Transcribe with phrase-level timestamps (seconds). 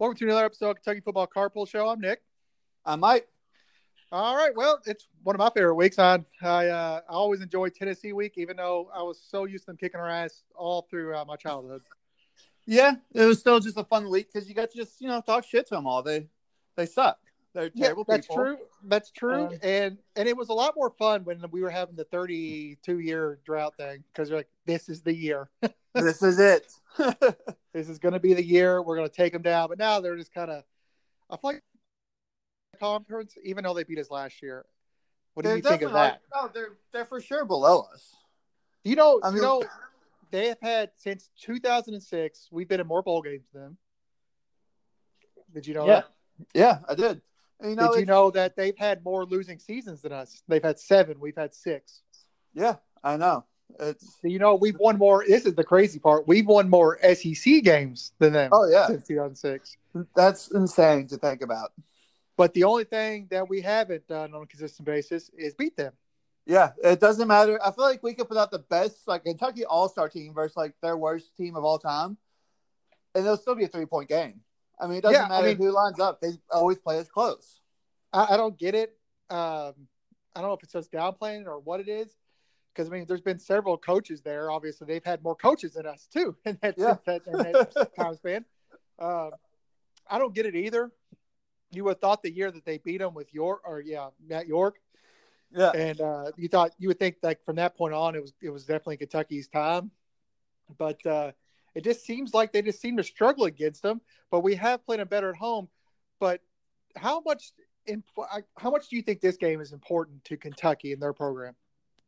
[0.00, 1.86] Welcome to another episode of Kentucky Football Carpool Show.
[1.86, 2.22] I'm Nick.
[2.86, 3.28] I'm Mike.
[4.10, 4.56] All right.
[4.56, 5.98] Well, it's one of my favorite weeks.
[5.98, 9.72] I I, uh, I always enjoy Tennessee week, even though I was so used to
[9.72, 11.82] them kicking our ass all through uh, my childhood.
[12.64, 15.20] Yeah, it was still just a fun week because you got to just you know
[15.20, 16.02] talk shit to them all.
[16.02, 16.28] They
[16.78, 17.18] they suck.
[17.52, 18.44] They're terrible yeah, that's people.
[18.44, 18.58] true.
[18.84, 19.46] That's true.
[19.46, 23.00] Um, and and it was a lot more fun when we were having the 32
[23.00, 25.50] year drought thing because you're like, this is the year.
[25.94, 26.72] this is it.
[27.72, 28.80] this is going to be the year.
[28.82, 29.68] We're going to take them down.
[29.68, 30.62] But now they're just kind of,
[31.28, 31.62] I feel like
[32.78, 34.64] conference, even though they beat us last year.
[35.34, 36.20] What do you think of that?
[36.34, 38.14] No, they're they're for sure below us.
[38.84, 39.64] You know, I you mean- know,
[40.30, 42.48] they have had since 2006.
[42.52, 43.78] We've been in more bowl games than them.
[45.52, 46.06] Did you know yeah, that?
[46.54, 47.20] yeah, I did.
[47.62, 50.42] You know, Did you know that they've had more losing seasons than us?
[50.48, 51.20] They've had seven.
[51.20, 52.00] We've had six.
[52.54, 53.44] Yeah, I know.
[53.78, 55.24] It's you know, we've won more.
[55.26, 56.26] This is the crazy part.
[56.26, 58.50] We've won more SEC games than them.
[58.52, 58.86] Oh, yeah.
[58.86, 59.76] since 2006.
[60.16, 61.72] that's insane to think about.
[62.36, 65.92] But the only thing that we haven't done on a consistent basis is beat them.
[66.46, 67.60] Yeah, it doesn't matter.
[67.64, 70.56] I feel like we could put out the best like Kentucky All Star team versus
[70.56, 72.16] like their worst team of all time,
[73.14, 74.40] and it'll still be a three point game.
[74.80, 77.08] I mean, it doesn't Yeah, I matter mean- who lines up; they always play as
[77.08, 77.60] close.
[78.12, 78.96] I, I don't get it.
[79.28, 79.74] Um,
[80.34, 82.16] I don't know if it's just downplaying or what it is.
[82.72, 84.50] Because I mean, there's been several coaches there.
[84.50, 86.96] Obviously, they've had more coaches than us too, in that, Yeah.
[87.04, 88.44] that, in that time span.
[88.98, 89.30] Um,
[90.08, 90.90] I don't get it either.
[91.72, 94.48] You would have thought the year that they beat them with Roark, or yeah, Matt
[94.48, 94.72] Roark,
[95.52, 98.32] Yeah, and uh, you thought you would think like from that point on, it was
[98.40, 99.90] it was definitely Kentucky's time.
[100.78, 101.32] But uh,
[101.74, 104.00] it just seems like they just seem to struggle against them.
[104.30, 105.68] But we have played them better at home.
[106.18, 106.40] But
[106.96, 107.52] how much
[107.86, 108.02] in
[108.58, 111.54] how much do you think this game is important to Kentucky and their program?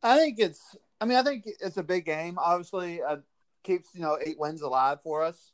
[0.03, 0.77] I think it's.
[1.01, 2.39] I mean, I think it's a big game.
[2.39, 3.19] Obviously, uh,
[3.63, 5.53] keeps you know eight wins alive for us.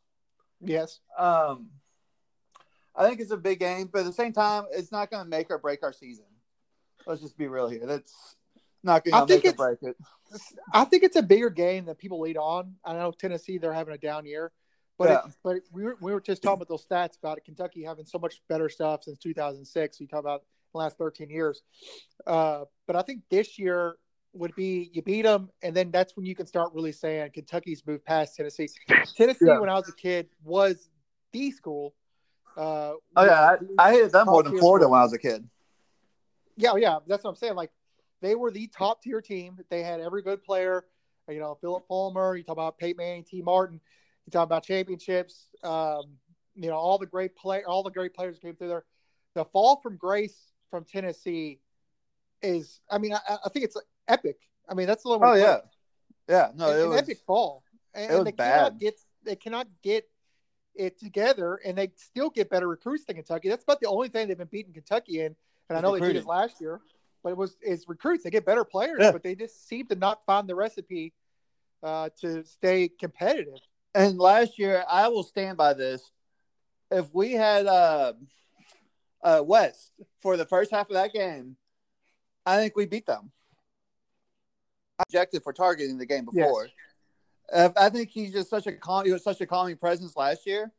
[0.60, 1.70] Yes, Um,
[2.96, 5.28] I think it's a big game, but at the same time, it's not going to
[5.28, 6.24] make or break our season.
[7.06, 7.86] Let's just be real here.
[7.86, 8.34] That's
[8.83, 9.97] not going I to think make break it.
[10.72, 12.75] I think it's a bigger game than people lead on.
[12.84, 14.53] I know Tennessee they're having a down year,
[14.99, 15.19] but Yeah.
[15.27, 18.19] it, but we were we were just talking about those stats about Kentucky having so
[18.19, 20.00] much better stuff since 2006.
[20.00, 21.62] You talk about the last 13 years,
[22.27, 23.97] uh, but I think this year
[24.34, 27.83] would be you beat them, and then that's when you can start really saying Kentucky's
[27.87, 28.69] moved past Tennessee.
[29.16, 29.59] Tennessee, Yeah.
[29.59, 30.91] when I was a kid, was
[31.33, 31.95] the school.
[32.55, 34.91] Uh, Oh yeah, I, I hated them more than Florida school.
[34.93, 35.49] when I was a kid.
[36.56, 37.55] Yeah, yeah, that's what I'm saying.
[37.55, 37.71] Like
[38.20, 39.58] they were the top tier team.
[39.70, 40.84] They had every good player.
[41.28, 42.36] You know, Philip Fulmer.
[42.36, 43.80] You talk about Peyton Manning, Tee Martin.
[44.26, 45.48] You talk about championships.
[45.62, 46.16] Um,
[46.54, 48.84] you know, all the great play, all the great players came through there.
[49.34, 50.36] The fall from grace
[50.70, 51.60] from Tennessee
[52.42, 53.76] is, I mean, I, I think it's
[54.08, 54.38] epic.
[54.68, 55.64] I mean, that's the only Oh yeah, it.
[56.28, 56.48] yeah.
[56.56, 56.98] No, An- it an was.
[57.02, 57.62] epic fall.
[57.94, 60.08] And, it was they cannot get they cannot get
[60.74, 63.48] it together, and they still get better recruits than Kentucky.
[63.48, 65.34] That's about the only thing they've been beating Kentucky in.
[65.68, 66.22] And I Is know they beat recruiting.
[66.22, 66.80] us last year,
[67.22, 68.24] but it was is recruits.
[68.24, 69.12] They get better players, Yeah.
[69.12, 71.12] but they just seem to not find the recipe
[71.82, 73.58] uh, to stay competitive.
[73.94, 76.02] And last year, I will stand by this.
[76.90, 78.12] If we had uh,
[79.22, 81.56] uh, West for the first half of that game,
[82.46, 83.30] I think we beat them.
[85.00, 86.68] Objective for targeting the game before.
[87.52, 89.04] Uh, I think he's just such a calm.
[89.04, 90.72] He was such a calming presence last year.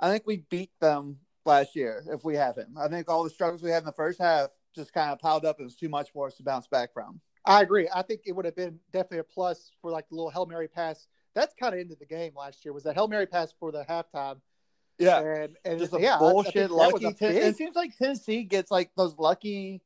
[0.00, 2.76] I think we beat them last year if we have him.
[2.78, 5.44] I think all the struggles we had in the first half just kind of piled
[5.44, 5.60] up.
[5.60, 7.20] It was too much for us to bounce back from.
[7.44, 7.88] I agree.
[7.94, 10.68] I think it would have been definitely a plus for like the little Hail Mary
[10.68, 11.06] pass.
[11.34, 12.72] That's kind of into the game last year.
[12.72, 14.40] Was that Hail Mary pass for the halftime?
[14.98, 17.12] Yeah, And and just a yeah, I- I bullshit lucky.
[17.14, 19.82] Ten- big- it seems like Tennessee gets like those lucky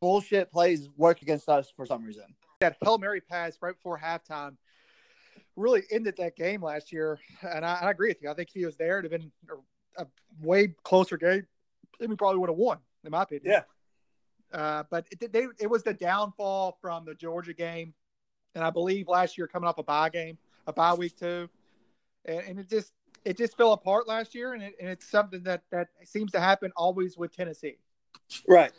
[0.00, 2.24] bullshit plays work against us for some reason.
[2.60, 4.56] that Hail Mary pass right before halftime
[5.56, 7.18] really ended that game last year.
[7.42, 8.30] And I, I agree with you.
[8.30, 9.30] I think if he was there, it'd have been
[9.98, 10.06] a, a
[10.40, 11.46] way closer game.
[12.00, 13.52] And we probably would have won, in my opinion.
[13.52, 13.62] Yeah.
[14.52, 17.94] Uh, but it, they, it was the downfall from the Georgia game.
[18.54, 21.48] And I believe last year coming off a bye game, a bye week too.
[22.24, 22.92] And, and it just
[23.24, 24.54] it just fell apart last year.
[24.54, 27.76] And, it, and it's something that, that seems to happen always with Tennessee.
[28.48, 28.72] Right.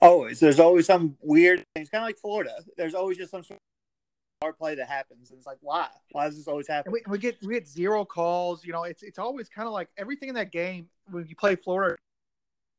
[0.00, 0.40] Always.
[0.40, 2.54] There's always some weird things, kind of like Florida.
[2.76, 5.30] There's always just some sort of hard play that happens.
[5.30, 5.88] And it's like, why?
[6.12, 6.92] Why does this always happen?
[6.92, 8.64] We, we get we get zero calls.
[8.64, 11.56] You know, it's it's always kind of like everything in that game when you play
[11.56, 11.96] Florida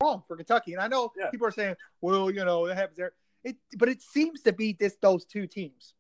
[0.01, 0.74] wrong for Kentucky.
[0.74, 1.30] And I know Yeah.
[1.30, 3.13] people are saying, well, you know, that happens there.
[3.44, 5.94] It, but it seems to be this those two teams.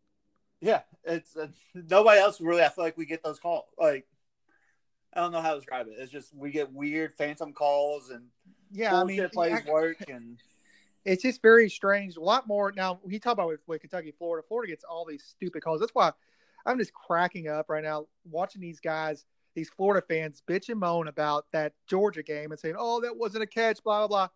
[0.59, 2.63] Yeah, it's uh, nobody else really.
[2.63, 3.65] I feel like we get those calls.
[3.79, 4.05] Like,
[5.13, 5.95] I don't know how to describe it.
[5.97, 8.25] It's just we get weird phantom calls and
[8.71, 10.37] Yeah, I mean, plays I- work and
[11.03, 12.15] it's just very strange.
[12.15, 12.99] A lot more now.
[13.03, 14.45] We talk about with, with Kentucky, Florida.
[14.47, 15.79] Florida gets all these stupid calls.
[15.79, 16.11] That's why
[16.63, 19.25] I'm just cracking up right now watching these guys
[19.55, 23.43] these Florida fans bitch and moan about that Georgia game and saying, "Oh, that wasn't
[23.43, 24.27] a catch," blah blah blah.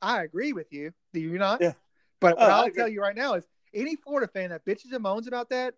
[0.00, 0.92] I agree with you.
[1.12, 1.60] Do you not?
[1.60, 1.72] Yeah.
[2.20, 5.02] But what Oh, I'll tell you right now is any Florida fan that bitches and
[5.02, 5.74] moans about that,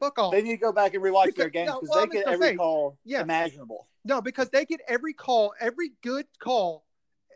[0.00, 0.32] fuck off.
[0.32, 2.26] They need to go back and rewatch Because- their games no, because well, they get
[2.28, 3.20] every say, call yeah.
[3.22, 3.88] imaginable.
[4.04, 6.84] No, because they get every call, every good call,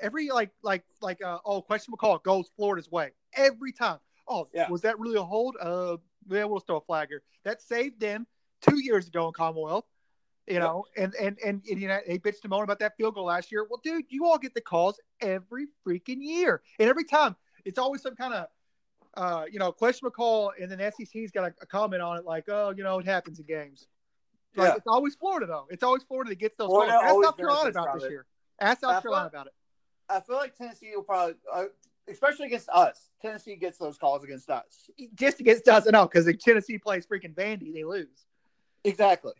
[0.00, 3.98] every like like like uh oh questionable call goes Florida's way every time.
[4.28, 4.68] Oh, Yeah.
[4.68, 5.56] was that really a hold?
[5.60, 5.98] Uh,
[6.28, 7.22] yeah, we'll throw a flag here.
[7.44, 8.26] That saved them
[8.60, 9.84] two years ago in Commonwealth.
[10.48, 13.14] You know, and, and and and you know they bitched and moaned about that field
[13.14, 13.66] goal last year.
[13.68, 17.34] Well, dude, you all get the calls every freaking year, and every time
[17.64, 18.46] it's always some kind of
[19.16, 22.44] uh, you know, questionable call, and then SEC's got a, a comment on it like,
[22.48, 23.86] oh, you know, it happens in games.
[24.54, 24.74] Like, Yeah.
[24.76, 25.66] It's always Florida though.
[25.70, 27.04] It's always Florida that gets those Florida calls.
[27.04, 28.10] Ask South Carolina about this it.
[28.10, 28.26] year.
[28.60, 29.52] Ask South Carolina about it.
[30.08, 31.64] I feel like Tennessee will probably, uh,
[32.08, 33.10] especially against us.
[33.20, 34.88] Tennessee gets those calls against us.
[35.14, 38.26] Just against us, no, because if Tennessee plays freaking Vandy, they lose.
[38.84, 39.32] Exactly.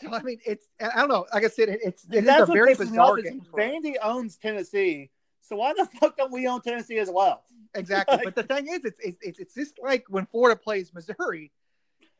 [0.00, 1.26] So I mean, it's I don't know.
[1.32, 3.42] Like I said, it, it's it is That's a what very bizarre game.
[3.52, 5.10] Vandy owns Tennessee,
[5.40, 7.44] so why the fuck don't we own Tennessee as well?
[7.74, 8.16] Exactly.
[8.24, 11.52] Like- but the thing is, it's, it's it's it's just like when Florida plays Missouri,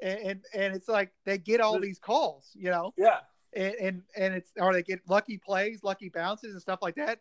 [0.00, 3.18] and and, and it's like they get all these calls, you know, Yeah.
[3.54, 7.20] and, and and it's or they get lucky plays, lucky bounces, and stuff like that.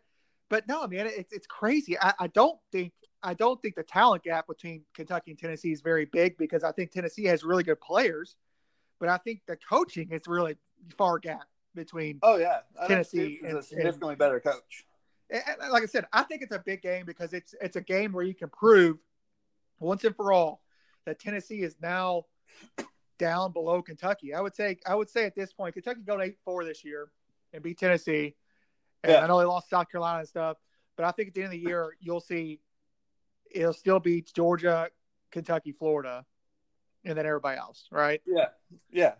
[0.50, 1.98] But no, man, it's it's crazy.
[2.00, 5.80] I, I don't think I don't think the talent gap between Kentucky and Tennessee is
[5.82, 8.36] very big because I think Tennessee has really good players,
[8.98, 10.56] but I think the coaching is really
[10.96, 12.18] far gap between.
[12.22, 12.60] Oh yeah.
[12.80, 14.84] I Tennessee is and- a significantly better coach.
[15.30, 17.80] and- and like I said, I think it's a big game because it's it's a
[17.80, 18.98] game where you can prove
[19.80, 20.62] once and for all
[21.04, 22.24] that Tennessee is now
[23.18, 24.34] down below Kentucky.
[24.34, 26.84] I would say I would say at this point, Kentucky go to eight four this
[26.84, 27.10] year
[27.52, 28.34] and beat Tennessee.
[29.04, 29.24] And Yeah.
[29.24, 30.56] I know they lost South Carolina and stuff,
[30.96, 32.60] but I think at the end of the year you'll see
[33.50, 34.90] it'll still be Georgia,
[35.30, 36.26] Kentucky, Florida,
[37.08, 38.20] and then everybody else, right?
[38.26, 38.48] Yeah.
[38.92, 39.14] Yeah.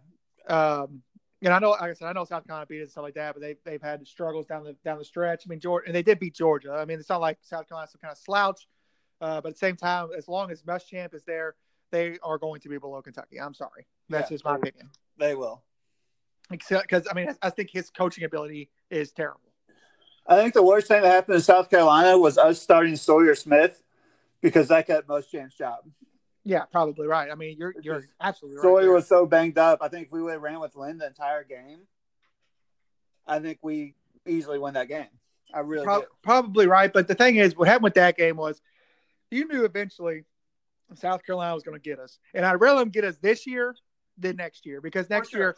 [0.49, 1.03] Um,
[1.43, 3.15] and I know, like I said, I know South Carolina beat it and stuff like
[3.15, 5.45] that, but they they've had struggles down the down the stretch.
[5.47, 6.73] I mean, Georgia, and they did beat Georgia.
[6.73, 8.67] I mean, it's not like South Carolina's some kind of slouch,
[9.21, 11.55] uh, but at the same time, as long as Muschamp is there,
[11.93, 13.41] they are going to be below Kentucky.
[13.41, 14.35] I'm sorry, that's Yeah.
[14.35, 14.91] just my opinion.
[15.17, 15.63] They will.
[16.51, 19.41] Because I mean, I, think his coaching ability is terrible.
[20.27, 23.83] I think the worst thing that happened in South Carolina was us starting Sawyer Smith
[24.41, 25.81] because that got Muschamp's job.
[26.49, 27.31] Yeah, probably right.
[27.31, 28.63] I mean, you're you're absolutely right.
[28.63, 28.93] Sawyer there.
[28.93, 29.81] was so banged up.
[29.83, 31.81] I think if we would have ran with Lynn the entire game,
[33.27, 33.95] I think we
[34.27, 35.09] easily win that game.
[35.53, 36.91] I really Pro- probably right.
[36.91, 38.63] But the thing is, what happened with that game was
[39.31, 40.25] you knew eventually
[40.95, 42.19] South Carolina was going to get us.
[42.33, 43.77] And I'd rather them get us this year
[44.17, 45.55] than next year because next sure.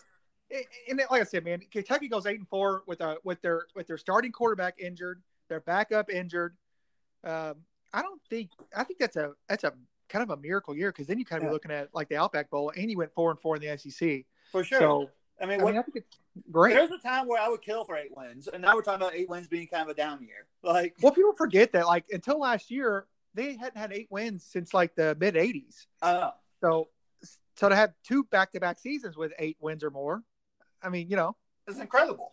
[0.51, 3.67] year, and like I said, man, Kentucky goes eight and four with a with their
[3.77, 6.57] with their starting quarterback injured, their backup injured.
[7.23, 7.59] Um,
[7.93, 9.73] I don't think I think that's a that's a
[10.11, 11.49] kind of a miracle year because then you kind of Yeah.
[11.51, 13.69] be looking at like the Outback Bowl and you went four and four in the
[13.79, 14.27] SEC.
[14.53, 14.79] For sure.
[14.81, 15.11] So
[15.41, 16.19] I mean, I what, mean, I think it's
[16.51, 16.75] great.
[16.75, 19.15] there's a time where I would kill for eight wins, and now we're talking about
[19.15, 20.47] eight wins being kind of a down year.
[20.63, 24.75] Like, Well, people forget that like until last year they hadn't had eight wins since
[24.75, 25.87] like the mid '80s.
[26.03, 26.33] I don't know.
[26.61, 26.89] So,
[27.57, 30.23] so to have two back-to-back seasons with eight wins or more,
[30.83, 31.37] I mean, you know,
[31.67, 32.33] It's incredible.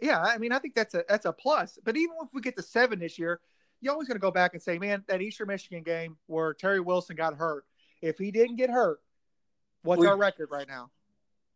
[0.00, 1.78] yeah, I mean, I think that's a that's a plus.
[1.84, 3.40] But even if we get to seven this year,
[3.80, 6.80] you're always going to go back and say, man, that Eastern Michigan game where Terry
[6.80, 7.64] Wilson got hurt.
[8.02, 9.00] If he didn't get hurt,
[9.82, 10.90] what's We- our record right now?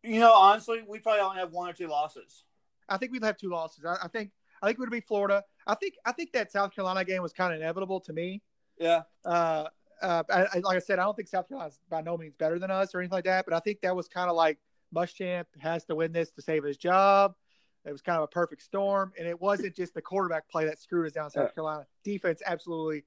[0.03, 2.45] You know, honestly, we probably only have one or two losses.
[2.91, 3.87] I think we'd have two losses.
[3.87, 4.33] I, I think
[4.63, 5.43] I think it would be Florida.
[5.67, 8.43] I think I think that South Carolina game was kind of inevitable to me.
[8.79, 9.03] Yeah.
[9.25, 9.69] uh,
[10.03, 12.59] uh, I, I, like I said, I don't think South Carolina's by no means better
[12.59, 13.47] than us or anything like that.
[13.47, 14.59] But I think that was kind of like
[14.95, 17.35] Muschamp has to win this to save his job.
[17.85, 20.81] It was kind of a perfect storm, and it wasn't just the quarterback play that
[20.81, 21.31] screwed us down.
[21.31, 21.55] South Yeah.
[21.55, 23.05] Carolina defense absolutely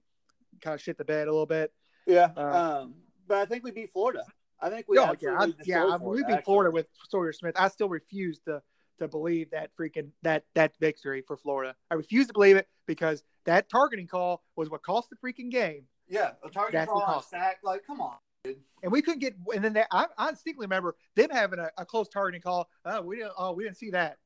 [0.62, 1.74] kind of shit the bed a little bit.
[2.05, 2.29] Yeah.
[2.38, 2.96] Uh, um,
[3.27, 4.24] but I think we beat Florida.
[4.62, 5.86] I think we Oh, yeah, I, yeah.
[5.86, 6.43] I we beat.
[6.43, 7.55] Florida with Sawyer Smith.
[7.57, 8.62] I still refuse to
[9.00, 11.75] to believe that freaking that that victory for Florida.
[11.91, 15.84] I refuse to believe it because that targeting call was what cost the freaking game.
[16.07, 17.29] Yeah, a target That's ball what on a cost.
[17.29, 17.57] sack.
[17.63, 18.15] Like, come on.
[18.46, 19.36] and we couldn't get.
[19.53, 22.67] And then they, I, I distinctly remember them having a, a close targeting call.
[22.86, 23.34] Oh, we didn't.
[23.38, 24.17] Oh, we didn't see that.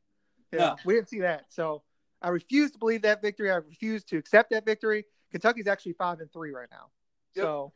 [0.52, 1.46] Yeah, we didn't see that.
[1.50, 1.84] So
[2.22, 3.52] I refuse to believe that victory.
[3.52, 5.06] I refuse to accept that victory.
[5.32, 6.88] Kentucky's actually five and three right now.
[7.36, 7.44] Yep.
[7.46, 7.74] So,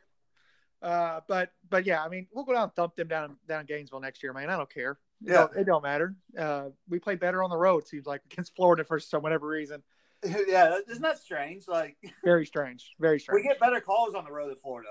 [0.82, 3.66] uh, but but yeah, I mean, we'll go down and thump them down down in
[3.66, 4.50] Gainesville next year, man.
[4.50, 4.98] I don't care.
[5.24, 5.34] It Yeah.
[5.34, 6.14] don't, it don't matter.
[6.38, 7.86] Uh, we play better on the road.
[7.88, 9.82] Seems like against Florida for some whatever reason.
[10.48, 11.66] yeah, isn't that strange?
[11.68, 12.94] Like, Very strange.
[13.00, 13.42] Very strange.
[13.42, 14.90] we get better calls on the road in Florida,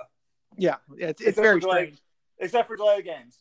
[0.57, 1.97] yeah, it's it's very like, strange.
[2.39, 3.39] except for delay games.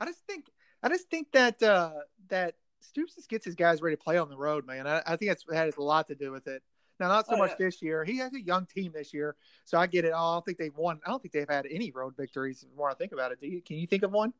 [0.00, 0.46] I just think
[0.82, 1.92] I just think that uh
[2.28, 4.86] that Stoops just gets his guys ready to play on the road, man.
[4.86, 6.62] I, I think that's that has a lot to do with it.
[7.00, 7.66] Now, not so Oh, much yeah.
[7.66, 8.04] this year.
[8.04, 9.34] He has a young team this year,
[9.64, 10.12] so I get it.
[10.14, 11.00] Oh, I don't think they've won.
[11.06, 12.60] I don't think they've had any road victories.
[12.60, 13.62] The more I think about it, do you?
[13.62, 14.32] Can you think of one?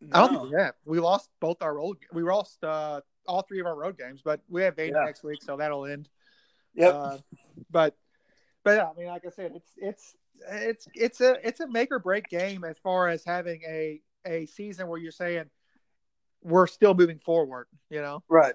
[0.00, 0.08] No.
[0.12, 0.74] I don't think we have.
[0.84, 1.98] We lost both our road.
[2.12, 5.04] We lost uh, all three of our road games, but we have Vandy yeah.
[5.04, 6.08] next week, so that'll end.
[6.74, 6.94] Yep.
[6.94, 7.18] Uh,
[7.70, 7.96] but
[8.64, 10.16] but yeah, I mean, like I said, it's it's
[10.50, 14.46] it's it's a it's a make or break game as far as having a a
[14.46, 15.44] season where you're saying
[16.42, 17.66] we're still moving forward.
[17.90, 18.54] You know, right?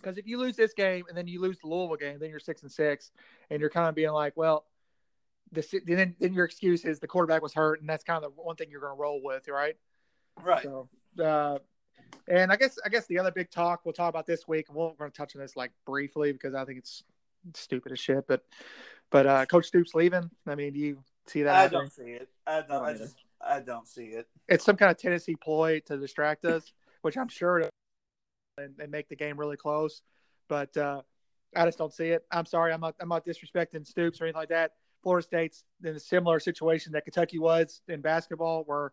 [0.00, 2.38] Because if you lose this game and then you lose the Louisville game, then you're
[2.38, 3.10] six and six,
[3.50, 4.64] and you're kind of being like, well,
[5.52, 8.42] the then then your excuse is the quarterback was hurt, and that's kind of the
[8.42, 9.76] one thing you're going to roll with, right?
[10.42, 10.62] Right.
[10.62, 10.88] So,
[11.22, 11.58] uh,
[12.28, 14.76] and I guess I guess the other big talk we'll talk about this week, and
[14.76, 17.02] we're going to touch on this like briefly because I think it's
[17.54, 18.26] stupid as shit.
[18.26, 18.44] But
[19.10, 20.30] but uh, Coach Stoops leaving.
[20.46, 21.54] I mean, do you see that?
[21.54, 21.80] I happening?
[21.80, 22.28] don't see it.
[22.46, 22.84] I don't.
[22.84, 24.28] I just I don't see it.
[24.48, 27.68] It's some kind of Tennessee ploy to distract us, which I'm sure
[28.58, 30.02] and, and make the game really close.
[30.48, 31.02] But uh,
[31.54, 32.24] I just don't see it.
[32.30, 32.72] I'm sorry.
[32.72, 32.94] I'm not.
[33.00, 34.72] I'm not disrespecting Stoops or anything like that.
[35.02, 38.92] Florida State's in a similar situation that Kentucky was in basketball, where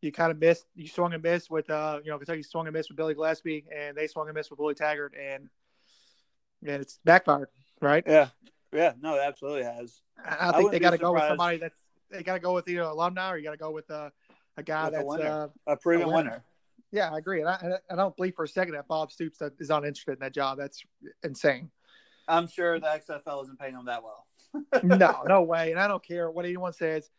[0.00, 2.74] you kind of missed, you swung and missed with, uh, you know, Kentucky swung and
[2.74, 5.48] missed with Billy Gillispie, and they swung and missed with Willie Taggart, and
[6.66, 7.48] and it's backfired,
[7.80, 8.02] right?
[8.06, 8.28] Yeah,
[8.72, 10.00] yeah, no, it absolutely has.
[10.24, 11.78] I, I think they got to go with somebody that's
[12.10, 14.10] they got to go with you know alumni, or you got to go with uh,
[14.56, 16.16] a guy with that's a, uh, a proven a winner.
[16.16, 16.44] winner.
[16.92, 19.70] Yeah, I agree, and I, I don't believe for a second that Bob Stoops is
[19.70, 20.58] not interested in that job.
[20.58, 20.82] That's
[21.24, 21.70] insane.
[22.28, 24.26] I'm sure the XFL isn't paying him that well.
[24.82, 27.10] no, no way, and I don't care what anyone says.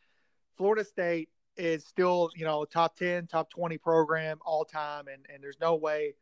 [0.58, 5.08] Florida State is still, you know, top 10, top 20 program all time.
[5.08, 6.16] And, and there's no way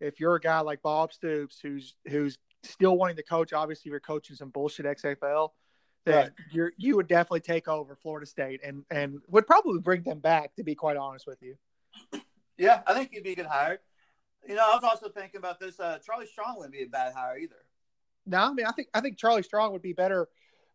[0.00, 4.00] if you're a guy like Bob Stoops, who's, who's still wanting to coach, obviously you're
[4.00, 5.50] coaching some bullshit XFL
[6.06, 6.30] that right.
[6.50, 10.54] you're, you would definitely take over Florida State and, and would probably bring them back
[10.56, 11.56] to be quite honest with you.
[12.60, 12.82] Yeah.
[12.86, 13.80] I think he'd be a good hire.
[14.48, 15.78] You know, I was also thinking about this.
[15.80, 17.56] Uh, Charlie Strong wouldn't be a bad hire either.
[18.26, 20.28] No, I mean, I think, I think Charlie Strong would be better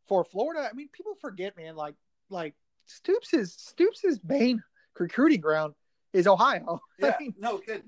[0.08, 0.68] for Florida.
[0.70, 1.96] I mean, people forget, man, like,
[2.30, 2.54] like
[2.86, 4.62] Stoops' is Stoops' main
[5.00, 5.74] recruiting ground
[6.13, 6.80] is Ohio.
[7.00, 7.84] Yeah, I mean, no kidding.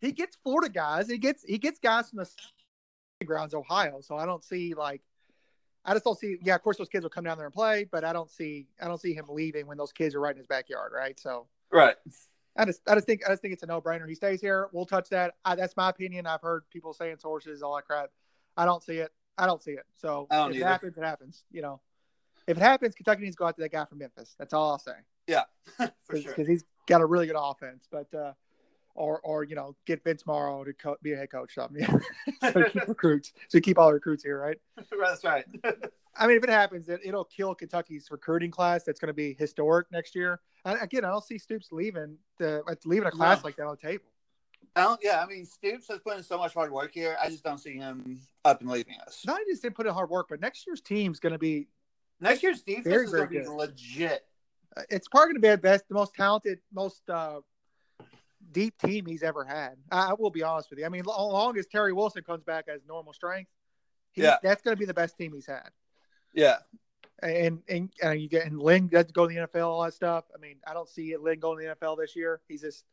[0.00, 1.08] he gets Florida guys.
[1.08, 4.00] He gets he gets guys from the grounds Ohio.
[4.02, 5.00] So I don't see like
[5.84, 6.36] I just don't see.
[6.42, 8.66] Yeah, of course those kids will come down there and play, but I don't see
[8.80, 10.92] I don't see him leaving when those kids are right in his backyard.
[10.94, 11.18] Right.
[11.18, 11.96] So right.
[12.56, 14.08] I just I just think I just think it's a no brainer.
[14.08, 14.68] He stays here.
[14.72, 15.34] We'll touch that.
[15.44, 16.26] I, that's my opinion.
[16.26, 18.10] I've heard people saying sources, all that crap.
[18.56, 19.12] I don't see it.
[19.36, 19.84] I don't see it.
[19.94, 20.58] So if either.
[20.58, 21.44] it happens, it happens.
[21.50, 21.80] You know
[22.46, 24.34] if it happens, Kentucky needs to go out to that guy from Memphis.
[24.38, 24.92] That's all I'll say.
[25.26, 25.42] Yeah,
[25.76, 26.32] for Cause, sure.
[26.32, 28.32] Because he's got a really good offense, but uh,
[28.94, 31.54] or or you know get Vince Marrow to co- be a head coach.
[31.54, 31.82] Something.
[31.82, 32.50] Yeah.
[32.52, 33.32] so keep recruits.
[33.48, 34.58] So keep all the recruits here, right?
[34.76, 35.44] That's right.
[36.16, 38.84] I mean, if it happens, it, it'll kill Kentucky's recruiting class.
[38.84, 40.40] That's going to be historic next year.
[40.64, 43.48] And again, I don't see Stoops leaving the leaving a class no.
[43.48, 44.04] like that on the table.
[44.76, 45.00] I don't.
[45.02, 47.16] Yeah, I mean, Stoops has put in so much hard work here.
[47.22, 49.22] I just don't see him up and leaving us.
[49.26, 51.68] Not just didn't put in hard work, but next year's team's going to be
[52.20, 54.24] Next year's defense very, is going to be legit.
[54.76, 57.40] Uh, it's probably going to be the best, the most talented, most uh,
[58.52, 59.74] deep team he's ever had.
[59.90, 60.86] I, I, will be honest with you.
[60.86, 63.50] I mean, as long as Terry Wilson comes back as normal strength,
[64.12, 64.36] he, yeah.
[64.42, 65.68] that's going to be the best team he's had.
[66.32, 66.58] Yeah.
[67.24, 70.24] And and, and you get and Lynn does go to the NFL, all that stuff.
[70.34, 72.40] I mean, I don't see Lynn going to the NFL this year.
[72.48, 72.84] He's just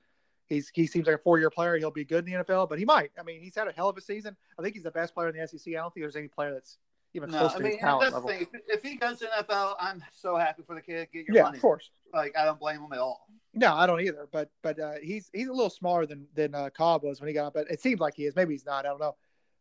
[0.47, 1.77] he's he seems like a four year player.
[1.77, 3.11] He'll be good in the NFL, but he might.
[3.19, 4.35] I mean, he's had a hell of a season.
[4.57, 5.73] I think he's the best player in the SEC.
[5.73, 6.77] I don't think there's any player that's
[7.13, 8.29] even no, close I mean, talent level.
[8.29, 11.09] If, if, he goes to NFL, I'm so happy for the kid.
[11.11, 11.57] Get your yeah, money.
[11.57, 11.89] of course.
[12.13, 13.27] Like I don't blame him at all.
[13.53, 14.27] No, I don't either.
[14.31, 17.33] But but uh, he's he's a little smaller than than uh, Cobb was when he
[17.33, 17.53] got up.
[17.53, 18.35] But it seems like he is.
[18.35, 18.85] Maybe he's not.
[18.85, 19.15] I don't know.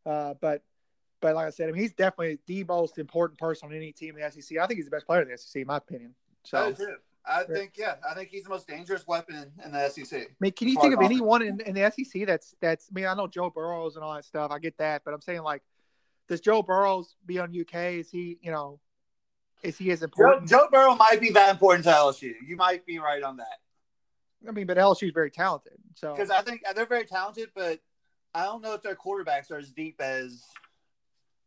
[0.06, 0.62] Uh, but
[1.20, 4.16] but like I said, I mean, he's definitely the most important person on any team
[4.16, 4.58] in the SEC.
[4.58, 6.14] I think he's the best player in the SEC, in my opinion.
[6.44, 6.74] So.
[7.22, 10.22] I think yeah, I think he's the most dangerous weapon in, the SEC.
[10.22, 12.88] I mean, can you think of anyone in, in the SEC that's that's?
[12.90, 14.50] I mean, I know Joe Burrows and all that stuff.
[14.50, 15.62] I get that, but I'm saying like
[16.30, 17.74] does Joe Burrows be on UK?
[17.94, 18.78] Is he, you know,
[19.64, 20.48] is he as important?
[20.48, 22.32] Joe, Joe Burrow might be that important to LSU.
[22.46, 23.58] You might be right on that.
[24.48, 25.74] I mean, but LSU is very talented.
[25.96, 27.80] So because I think they're very talented, but
[28.32, 30.44] I don't know if their quarterbacks are as deep as.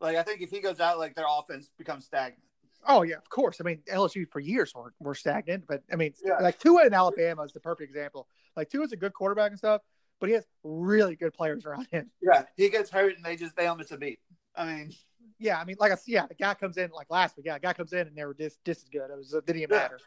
[0.02, 2.44] Like I think if he goes out, like their offense becomes stagnant.
[2.88, 3.58] Oh yeah, of course.
[3.62, 6.40] I mean LSU for years were, were stagnant, but I mean yeah.
[6.40, 8.28] like Tua in Alabama is the perfect example.
[8.58, 9.82] Like Tua is a good quarterback and stuff,
[10.20, 12.10] but he has really good players around him.
[12.22, 14.20] Yeah, he gets hurt and they just they don't miss a beat.
[14.56, 14.92] I mean,
[15.40, 17.46] yeah, I mean, like I yeah, the guy comes in like last week.
[17.46, 19.10] Yeah, guy comes in and they were just just as good.
[19.10, 20.00] It was it didn't even matter.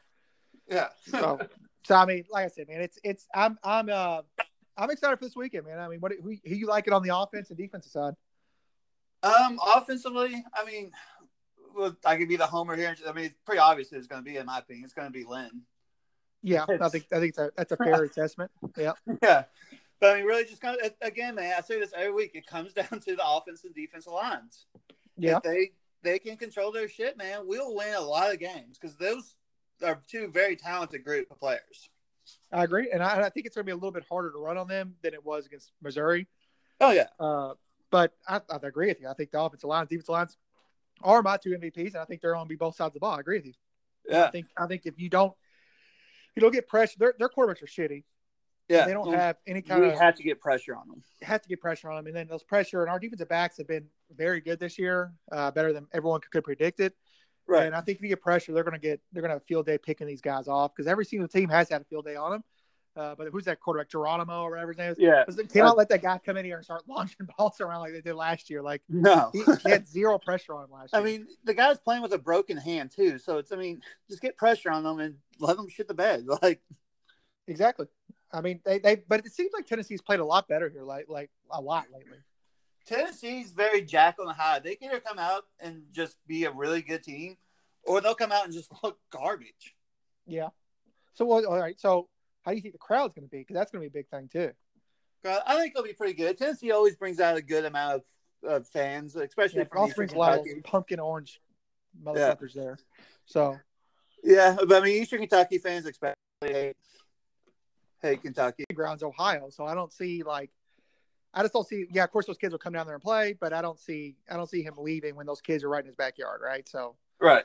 [0.68, 0.88] Yeah.
[1.06, 1.38] so,
[1.84, 4.22] so I mean, like I said, man, it's it's I'm I'm uh
[4.76, 5.78] I'm excited for this weekend, man.
[5.78, 8.14] I mean, what who, who you like it on the offense and defensive side?
[9.26, 10.92] Um, offensively, I mean,
[11.76, 12.94] well, I could be the homer here.
[13.06, 15.12] I mean, it's pretty obvious it's going to be, in my opinion, it's going to
[15.12, 15.62] be Lynn.
[16.42, 18.50] Yeah, it's, I think I think that's a, that's a fair assessment.
[18.76, 18.92] Yeah.
[19.22, 19.44] Yeah.
[19.98, 21.54] But I mean, really, just kind of again, man.
[21.56, 22.32] I say this every week.
[22.34, 24.66] It comes down to the offense and defensive lines.
[25.16, 27.46] Yeah, if they they can control their shit, man.
[27.46, 29.34] We'll win a lot of games because those
[29.82, 31.88] are two very talented group of players.
[32.52, 34.38] I agree, and I, I think it's going to be a little bit harder to
[34.38, 36.26] run on them than it was against Missouri.
[36.80, 37.54] Oh yeah, uh,
[37.90, 39.08] but I, I, agree with you.
[39.08, 40.36] I think the offensive lines, defensive lines
[41.02, 43.00] are my two MVPs, and I think they're going to be both sides of the
[43.00, 43.16] ball.
[43.16, 43.52] I agree with you.
[44.08, 45.32] Yeah, I think I think if you don't,
[46.34, 46.98] you don't get pressure.
[46.98, 48.04] Their their quarterbacks are shitty.
[48.68, 49.98] Yeah, they don't have any kind we of.
[49.98, 51.02] have to get pressure on them.
[51.22, 53.68] Have to get pressure on them, and then those pressure and our defensive backs have
[53.68, 56.94] been very good this year, uh, better than everyone could, could predict it.
[57.48, 57.66] Right.
[57.66, 59.42] And I think if you get pressure, they're going to get they're going to have
[59.42, 62.04] a field day picking these guys off because every single team has had a field
[62.04, 62.44] day on them.
[62.96, 64.98] Uh, but who's that quarterback, Geronimo or whatever his name is?
[64.98, 65.24] Yeah.
[65.52, 68.00] Cannot uh, let that guy come in here and start launching balls around like they
[68.00, 68.62] did last year.
[68.62, 71.02] Like no, he, he had zero pressure on him last year.
[71.02, 74.22] I mean, the guy's playing with a broken hand too, so it's I mean, just
[74.22, 76.26] get pressure on them and let them shit the bed.
[76.42, 76.60] Like
[77.46, 77.86] exactly.
[78.32, 81.06] I mean, they, they but it seems like Tennessee's played a lot better here, like
[81.08, 82.18] like a lot lately.
[82.86, 84.60] Tennessee's very jack on the high.
[84.60, 87.36] They can either come out and just be a really good team,
[87.82, 89.74] or they'll come out and just look garbage.
[90.26, 90.48] Yeah.
[91.14, 91.80] So well, all right.
[91.80, 92.08] So
[92.46, 93.38] how do you think the crowd's going to be?
[93.38, 94.52] Because that's going to be a big thing too.
[95.28, 96.38] I think it'll be pretty good.
[96.38, 97.96] Tennessee always brings out a good amount
[98.44, 101.40] of, of fans, especially yeah, also brings a lot of pumpkin orange
[102.00, 102.62] motherfuckers yeah.
[102.62, 102.78] there.
[103.24, 103.58] So
[104.22, 106.76] yeah, but I mean, Eastern Kentucky fans especially hate,
[108.02, 108.64] hate Kentucky.
[108.72, 110.50] Grounds Ohio, so I don't see like
[111.34, 111.86] I just don't see.
[111.90, 114.14] Yeah, of course those kids will come down there and play, but I don't see
[114.30, 116.68] I don't see him leaving when those kids are right in his backyard, right?
[116.68, 117.44] So right.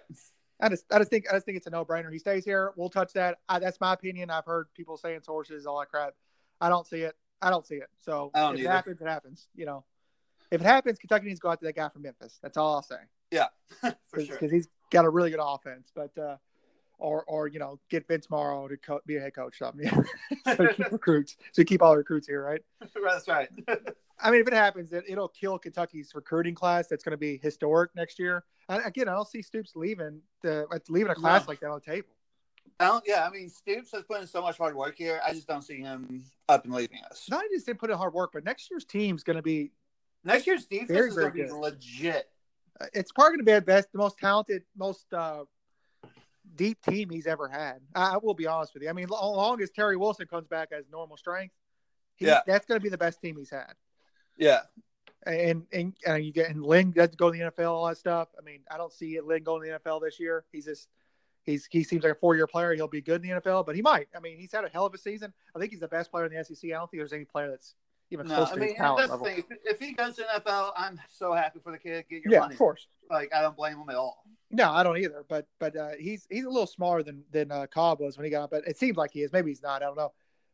[0.61, 2.11] I just, I just think, I just think it's a no-brainer.
[2.11, 2.71] He stays here.
[2.75, 3.39] We'll touch that.
[3.49, 4.29] I, that's my opinion.
[4.29, 6.13] I've heard people saying sources, all that crap.
[6.59, 7.15] I don't see it.
[7.41, 7.89] I don't see it.
[7.99, 8.63] So if either.
[8.63, 9.47] it happens, it happens.
[9.55, 9.83] You know,
[10.51, 12.37] if it happens, Kentucky needs to go after that guy from Memphis.
[12.41, 12.97] That's all I'll say.
[13.31, 13.47] Yeah,
[13.81, 14.35] for Cause, sure.
[14.35, 16.37] Because he's got a really good offense, but uh,
[16.99, 19.57] or or you know, get Vince Marrow to co- be a head coach.
[19.57, 19.89] Something.
[20.55, 21.37] so keep recruits.
[21.51, 22.61] So keep all the recruits here, right?
[22.79, 23.49] That's right.
[24.21, 26.87] I mean, if it happens, it, will kill Kentucky's recruiting class.
[26.87, 28.43] That's going to be historic next year.
[28.69, 31.51] And again, I don't see Stoops leaving the leaving a class no.
[31.51, 32.09] like that on the table.
[32.79, 33.03] I don't.
[33.05, 35.19] Yeah, I mean, Stoops has put in so much hard work here.
[35.25, 37.27] I just don't see him up and leaving us.
[37.29, 39.71] Not just didn't put in hard work, but next year's team's going to be
[40.23, 42.29] next year's defense very, is going to be legit.
[42.79, 45.43] Uh, it's probably going to be the best, the most talented, most uh,
[46.55, 47.79] deep team he's ever had.
[47.93, 48.89] I, I, will be honest with you.
[48.89, 51.53] I mean, as long as Terry Wilson comes back as normal strength,
[52.15, 52.41] he, yeah.
[52.45, 53.73] that's going to be the best team he's had.
[54.41, 54.61] Yeah.
[55.27, 57.97] And and and you get and Lynn got to go to the NFL, all that
[57.97, 58.29] stuff.
[58.37, 60.45] I mean, I don't see Lynn going to the NFL this year.
[60.51, 60.87] He's just
[61.43, 62.73] he's he seems like a four year player.
[62.73, 64.07] He'll be good in the NFL, but he might.
[64.15, 65.31] I mean, he's had a hell of a season.
[65.55, 66.71] I think he's the best player in the SEC.
[66.71, 67.75] I don't think there's any player that's
[68.09, 69.25] even no, close I to mean, his talent level.
[69.27, 72.05] If, if, he goes to NFL, I'm so happy for the kid.
[72.09, 72.55] Get your yeah, money.
[72.55, 72.87] of course.
[73.11, 74.23] Like I don't blame him at all.
[74.49, 75.23] No, I don't either.
[75.29, 78.31] But but uh, he's he's a little smaller than than uh, Cobb was when he
[78.31, 78.49] got up.
[78.49, 79.31] But it seems like he is.
[79.31, 79.83] Maybe he's not.
[79.83, 80.13] I don't know.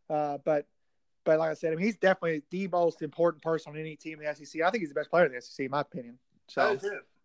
[0.10, 0.68] Uh, but
[1.28, 4.22] but like I said, I mean, he's definitely the most important person on any team
[4.22, 4.62] in the SEC.
[4.62, 6.18] I think he's the best player in the SEC, in my opinion.
[6.48, 6.80] So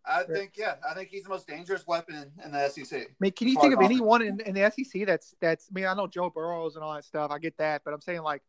[0.05, 2.99] I, I think, yeah, I think he's the most dangerous weapon in, in the SEC.
[2.99, 5.69] I mean, can you think of anyone in, in the SEC that's that's?
[5.71, 7.31] I mean, I know Joe Burrows and all that stuff.
[7.31, 8.41] I get that, but I'm saying like,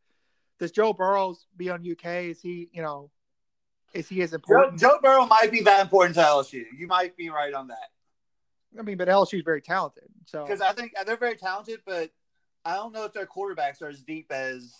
[0.58, 2.24] does Joe Burrows be on UK?
[2.24, 3.10] Is he, you know,
[3.92, 4.80] is he as important?
[4.80, 6.64] Joe, Joe Burrow might be that important to LSU.
[6.76, 7.90] You might be right on that.
[8.76, 10.08] I mean, but LSU is very talented.
[10.26, 12.10] So because I think they're very talented, but
[12.64, 14.74] I don't know if their quarterbacks are as deep as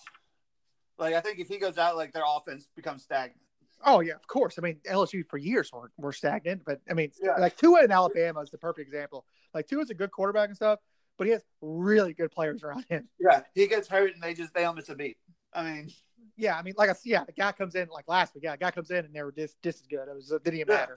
[0.98, 3.40] like I think if he goes out, like their offense becomes stagnant.
[3.84, 4.58] Oh yeah, of course.
[4.58, 7.36] I mean LSU for years were, were stagnant, but I mean yeah.
[7.38, 9.24] like Tua in Alabama is the perfect example.
[9.52, 10.78] Like Tua's a good quarterback and stuff,
[11.18, 13.08] but he has really good players around him.
[13.18, 15.16] Yeah, he gets hurt and they just they don't miss a beat.
[15.52, 15.90] I mean,
[16.36, 18.44] yeah, I mean like I yeah, the guy comes in like last week.
[18.44, 20.08] Yeah, guy comes in and they were just just as good.
[20.08, 20.96] It was it didn't even matter.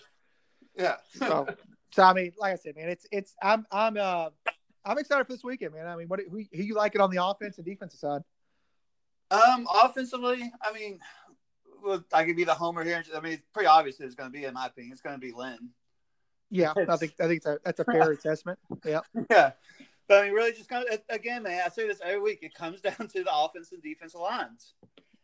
[0.76, 0.98] Yeah.
[1.14, 1.48] so
[1.92, 4.30] so I mean, like I said, man, it's it's I'm I'm uh
[4.86, 5.88] I'm excited for this weekend, man.
[5.88, 8.22] I mean, what who, who you like it on the offense and defensive side?
[9.30, 11.00] Um, offensively, I mean,
[11.84, 13.04] well, I could be the homer here.
[13.16, 15.20] I mean, it's pretty obvious it's going to be, in my opinion, it's going to
[15.20, 15.70] be Lynn.
[16.50, 18.58] Yeah, I think I think a, that's a fair assessment.
[18.86, 19.52] Yeah, yeah,
[20.08, 22.40] but I mean, really, just kind of again, man, I say this every week.
[22.42, 24.74] It comes down to the offense and defensive lines.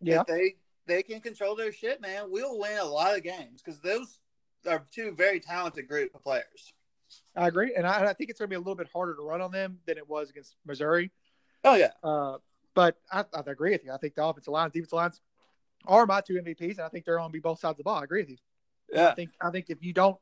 [0.02, 2.26] Yeah, if they they can control their shit, man.
[2.30, 4.20] We'll win a lot of games because those
[4.68, 6.74] are two very talented group of players.
[7.36, 9.22] I agree, and I, I think it's going to be a little bit harder to
[9.22, 11.12] run on them than it was against Missouri.
[11.64, 12.38] Oh yeah, uh,
[12.76, 13.92] but I, I, agree with you.
[13.92, 15.22] I think the offensive lines, defensive lines
[15.86, 17.84] are my two MVPs, and I think they're going to be both sides of the
[17.84, 18.00] ball.
[18.00, 18.38] I agree with you.
[18.92, 19.10] Yeah.
[19.10, 20.18] I think I think if you don't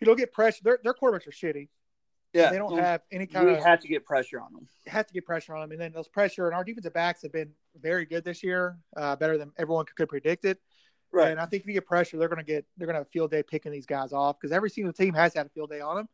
[0.00, 1.68] you don't get pressure, their their quarterbacks are shitty.
[2.32, 3.62] Yeah, they don't have any kind we of.
[3.62, 4.66] have to get pressure on them.
[4.86, 7.32] Have to get pressure on them, and then those pressure and our defensive backs have
[7.32, 10.58] been very good this year, uh, better than everyone could, could predict it.
[11.12, 11.30] Right.
[11.30, 13.06] And I think if you get pressure, they're going to get they're going to have
[13.06, 15.70] a field day picking these guys off because every single team has had a field
[15.70, 16.08] day on them.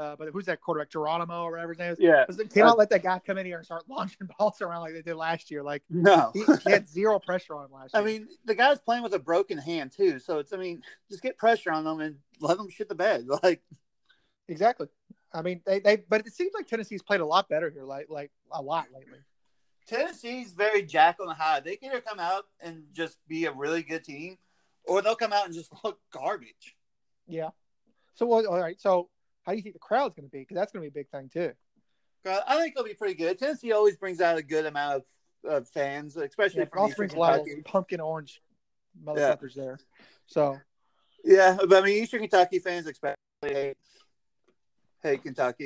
[0.00, 1.98] Uh, but who's that quarterback, Geronimo or whatever his name is?
[2.00, 2.24] Yeah.
[2.54, 5.02] Cannot uh, let that guy come in here and start launching balls around like they
[5.02, 5.62] did last year.
[5.62, 8.02] Like, no, he, he had zero pressure on him last year.
[8.02, 10.18] I mean, the guy's playing with a broken hand too.
[10.18, 13.26] So it's, I mean, just get pressure on them and let them shit the bed.
[13.42, 13.60] Like,
[14.48, 14.88] exactly.
[15.34, 18.06] I mean, they, they, but it seems like Tennessee's played a lot better here, like,
[18.08, 19.18] like a lot lately.
[19.86, 21.60] Tennessee's very jack on the high.
[21.60, 24.38] They can either come out and just be a really good team,
[24.84, 26.76] or they'll come out and just look garbage.
[27.28, 27.50] Yeah.
[28.14, 28.80] So, well, all right.
[28.80, 29.08] So,
[29.44, 30.40] how do you think the crowd's going to be?
[30.40, 31.52] Because that's going to be a big thing too.
[32.28, 33.38] Uh, I think it'll be pretty good.
[33.38, 35.04] Tennessee always brings out a good amount
[35.44, 38.42] of, of fans, especially yeah, from also Eastern brings a lot of pumpkin orange
[39.02, 39.78] motherfuckers there.
[40.26, 40.58] So,
[41.24, 43.76] Yeah, but I mean, Eastern Kentucky fans especially hate,
[45.02, 45.58] hate Kentucky.